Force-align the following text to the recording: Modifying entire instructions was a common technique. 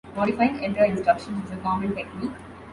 Modifying 0.15 0.63
entire 0.63 0.85
instructions 0.85 1.43
was 1.43 1.51
a 1.51 1.57
common 1.57 1.93
technique. 1.95 2.31